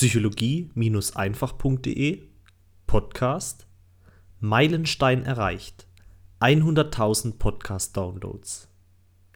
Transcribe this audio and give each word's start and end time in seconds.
psychologie-einfach.de 0.00 2.22
Podcast 2.86 3.66
Meilenstein 4.38 5.24
erreicht. 5.24 5.86
100.000 6.40 7.36
Podcast-Downloads. 7.36 8.68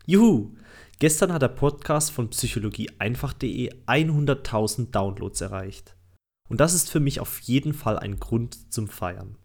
Juhu! 0.07 0.55
Gestern 1.01 1.35
hat 1.35 1.43
der 1.43 1.49
Podcast 1.49 2.13
von 2.13 2.31
psychologieeinfach.de 2.31 3.75
100.000 3.87 4.91
Downloads 4.91 5.43
erreicht. 5.43 5.99
Und 6.49 6.61
das 6.61 6.73
ist 6.73 6.91
für 6.91 7.01
mich 7.01 7.21
auf 7.21 7.41
jeden 7.41 7.75
Fall 7.75 7.99
ein 7.99 8.19
Grund 8.19 8.73
zum 8.73 8.89
Feiern. 8.89 9.37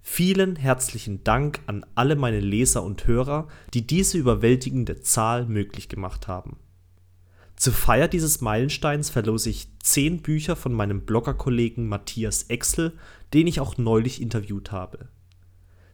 Vielen 0.00 0.56
herzlichen 0.56 1.22
Dank 1.22 1.60
an 1.66 1.84
alle 1.96 2.16
meine 2.16 2.40
Leser 2.40 2.82
und 2.82 3.06
Hörer, 3.06 3.48
die 3.74 3.86
diese 3.86 4.16
überwältigende 4.16 5.02
Zahl 5.02 5.44
möglich 5.44 5.90
gemacht 5.90 6.28
haben. 6.28 6.56
Zur 7.56 7.72
Feier 7.72 8.06
dieses 8.06 8.42
Meilensteins 8.42 9.08
verlose 9.08 9.48
ich 9.48 9.68
10 9.82 10.20
Bücher 10.20 10.56
von 10.56 10.74
meinem 10.74 11.00
Bloggerkollegen 11.00 11.88
Matthias 11.88 12.44
Exel, 12.44 12.92
den 13.32 13.46
ich 13.46 13.60
auch 13.60 13.78
neulich 13.78 14.20
interviewt 14.20 14.72
habe. 14.72 15.08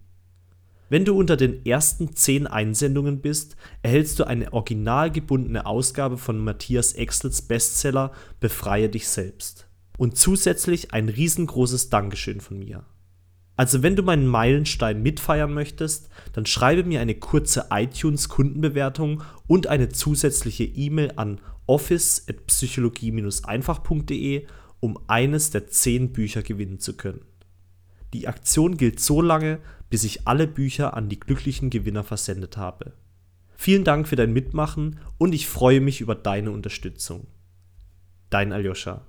Wenn 0.90 1.06
du 1.06 1.16
unter 1.16 1.38
den 1.38 1.64
ersten 1.64 2.14
10 2.14 2.46
Einsendungen 2.46 3.22
bist, 3.22 3.56
erhältst 3.80 4.18
du 4.18 4.24
eine 4.24 4.52
originalgebundene 4.52 5.64
Ausgabe 5.64 6.18
von 6.18 6.44
Matthias 6.44 6.92
Exels 6.92 7.40
Bestseller 7.40 8.12
Befreie 8.38 8.90
dich 8.90 9.08
selbst. 9.08 9.66
Und 9.96 10.18
zusätzlich 10.18 10.92
ein 10.92 11.08
riesengroßes 11.08 11.88
Dankeschön 11.88 12.42
von 12.42 12.58
mir. 12.58 12.84
Also 13.60 13.82
wenn 13.82 13.94
du 13.94 14.02
meinen 14.02 14.26
Meilenstein 14.26 15.02
mitfeiern 15.02 15.52
möchtest, 15.52 16.08
dann 16.32 16.46
schreibe 16.46 16.82
mir 16.82 17.02
eine 17.02 17.14
kurze 17.14 17.66
iTunes-Kundenbewertung 17.68 19.22
und 19.46 19.66
eine 19.66 19.90
zusätzliche 19.90 20.64
E-Mail 20.64 21.12
an 21.16 21.42
office.psychologie-einfach.de, 21.66 24.46
um 24.80 24.98
eines 25.08 25.50
der 25.50 25.66
10 25.66 26.14
Bücher 26.14 26.40
gewinnen 26.40 26.78
zu 26.78 26.96
können. 26.96 27.20
Die 28.14 28.28
Aktion 28.28 28.78
gilt 28.78 28.98
so 28.98 29.20
lange, 29.20 29.58
bis 29.90 30.04
ich 30.04 30.26
alle 30.26 30.46
Bücher 30.46 30.96
an 30.96 31.10
die 31.10 31.20
glücklichen 31.20 31.68
Gewinner 31.68 32.02
versendet 32.02 32.56
habe. 32.56 32.94
Vielen 33.58 33.84
Dank 33.84 34.08
für 34.08 34.16
dein 34.16 34.32
Mitmachen 34.32 35.00
und 35.18 35.34
ich 35.34 35.46
freue 35.46 35.82
mich 35.82 36.00
über 36.00 36.14
deine 36.14 36.50
Unterstützung. 36.50 37.26
Dein 38.30 38.54
Aljoscha. 38.54 39.06